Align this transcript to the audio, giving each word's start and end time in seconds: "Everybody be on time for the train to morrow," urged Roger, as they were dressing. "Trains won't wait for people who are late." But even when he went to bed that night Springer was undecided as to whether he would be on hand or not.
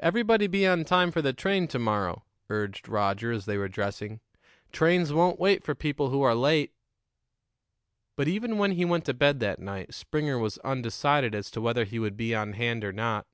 "Everybody 0.00 0.46
be 0.46 0.66
on 0.66 0.82
time 0.86 1.10
for 1.10 1.20
the 1.20 1.34
train 1.34 1.68
to 1.68 1.78
morrow," 1.78 2.24
urged 2.48 2.88
Roger, 2.88 3.32
as 3.32 3.44
they 3.44 3.58
were 3.58 3.68
dressing. 3.68 4.20
"Trains 4.72 5.12
won't 5.12 5.38
wait 5.38 5.62
for 5.62 5.74
people 5.74 6.08
who 6.08 6.22
are 6.22 6.34
late." 6.34 6.72
But 8.16 8.28
even 8.28 8.56
when 8.56 8.72
he 8.72 8.86
went 8.86 9.04
to 9.04 9.12
bed 9.12 9.40
that 9.40 9.58
night 9.60 9.92
Springer 9.92 10.38
was 10.38 10.56
undecided 10.60 11.34
as 11.34 11.50
to 11.50 11.60
whether 11.60 11.84
he 11.84 11.98
would 11.98 12.16
be 12.16 12.34
on 12.34 12.54
hand 12.54 12.82
or 12.82 12.94
not. 12.94 13.26